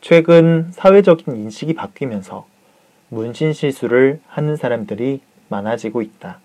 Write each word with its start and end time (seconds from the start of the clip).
최근 0.00 0.70
사회적인 0.70 1.34
인식이 1.34 1.74
바뀌면서 1.74 2.46
문신 3.08 3.52
시술을 3.52 4.20
하는 4.28 4.54
사람들이 4.54 5.20
많아지고 5.48 6.02
있다. 6.02 6.40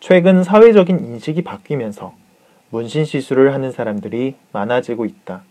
최근 0.00 0.42
사회적인 0.42 0.98
인식이 0.98 1.44
바뀌면서 1.44 2.14
문신 2.70 3.04
시술을 3.04 3.52
하는 3.52 3.70
사람들이 3.70 4.36
많아지고 4.52 5.04
있다. 5.04 5.44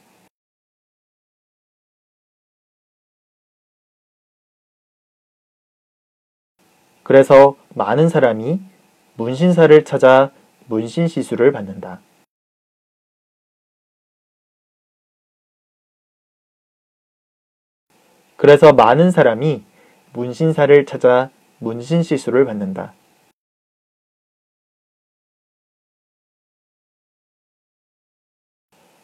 그래서 7.04 7.56
많은 7.76 8.10
사람이 8.10 8.71
문신사를 9.22 9.86
찾아 9.86 10.32
문신 10.66 11.08
시술을 11.08 11.52
받는다. 11.52 12.02
그래서 18.36 18.74
많은 18.74 19.12
사람이 19.12 19.64
문신사를 20.14 20.88
찾아 20.88 21.30
문신 21.60 22.02
시술을 22.02 22.46
받는다. 22.46 22.96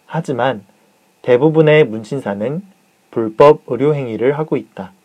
하지만 0.07 0.65
대부분의 1.21 1.83
문신사는 1.83 2.63
불법 3.11 3.61
의료 3.67 3.93
행위를 3.93 4.39
하고 4.39 4.57
있다. 4.57 4.96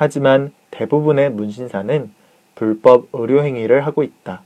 하지만 0.00 0.54
대부분의 0.70 1.30
문신사는 1.30 2.14
불법 2.54 3.10
의료 3.12 3.42
행위를 3.44 3.84
하고 3.84 4.02
있다. 4.02 4.42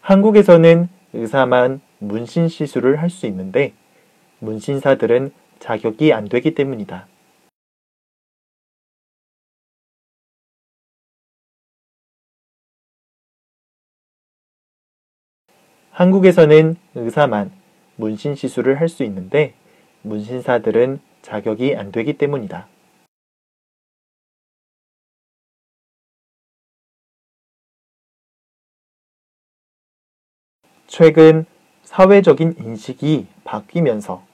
한국에서는 0.00 0.88
의사만 1.12 1.82
문신 1.98 2.48
시술을 2.48 3.02
할 3.02 3.10
수 3.10 3.26
있는데 3.26 3.74
문신사들은 4.38 5.32
자격이 5.58 6.14
안 6.14 6.30
되기 6.30 6.54
때문이다. 6.54 7.06
한국에서는 15.90 16.76
의사만 16.94 17.67
문신 17.98 18.36
시술을 18.36 18.80
할 18.80 18.88
수 18.88 19.02
있는데 19.04 19.54
문신사들은 20.02 21.00
자격이 21.22 21.76
안 21.76 21.90
되기 21.92 22.14
때문이다. 22.14 22.68
최근 30.86 31.44
사회적인 31.82 32.54
인식이 32.58 33.26
바뀌면서 33.44 34.24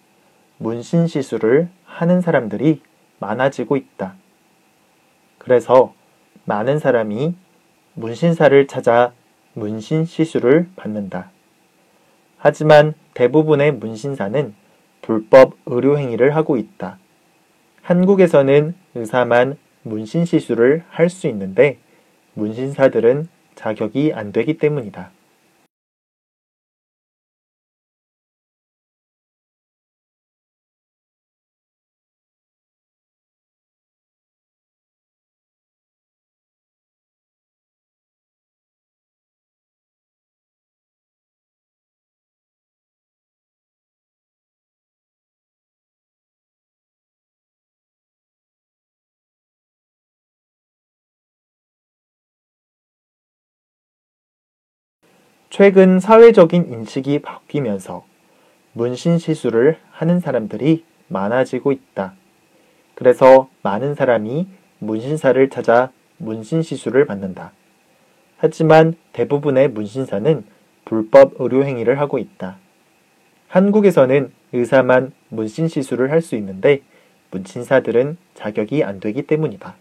문신 0.59 1.07
시술을 1.07 1.69
하는 1.85 2.21
사람들이 2.21 2.83
많아지고 3.19 3.77
있다. 3.77 4.15
그래서 5.39 5.95
많은 6.45 6.79
사람이 6.79 7.35
문신사를 7.95 8.67
찾아 8.67 9.13
문신 9.55 10.05
시술을 10.05 10.71
받는다. 10.77 11.31
하지만 12.37 12.95
대부분의 13.15 13.73
문신사는 13.73 14.55
불법 15.03 15.55
의료 15.67 15.99
행위를 15.99 16.35
하고 16.35 16.57
있다. 16.57 16.99
한국에서는 17.83 18.75
의사만 18.95 19.57
문신 19.83 20.25
시술을 20.25 20.85
할 20.89 21.11
수 21.11 21.27
있는데 21.29 21.79
문신사들은 22.35 23.29
자격이 23.55 24.13
안 24.15 24.33
되기 24.33 24.59
때문이다. 24.59 25.11
최근 55.57 56.01
사회적인 56.01 56.73
인식이 56.73 57.21
바뀌면서 57.21 58.05
문신 58.73 59.19
시술을 59.19 59.79
하는 59.93 60.19
사람들이 60.19 60.83
많아지고 61.07 61.71
있다. 61.71 62.15
그래서 62.97 63.49
많은 63.63 63.95
사람이 63.95 64.49
문신사를 64.81 65.49
찾아 65.51 65.93
문신 66.17 66.63
시술을 66.63 67.07
받는다. 67.07 67.53
하지만 68.37 68.97
대부분의 69.13 69.69
문신사는 69.69 70.45
불법 70.85 71.35
의료 71.39 71.65
행위를 71.65 72.01
하고 72.01 72.19
있다. 72.19 72.57
한국에서는 73.47 74.33
의사만 74.53 75.13
문신 75.29 75.69
시술을 75.69 76.11
할 76.11 76.21
수 76.21 76.35
있는데 76.35 76.83
문신사들은 77.31 78.17
자격이 78.35 78.83
안 78.83 78.99
되기 78.99 79.23
때문이다. 79.23 79.77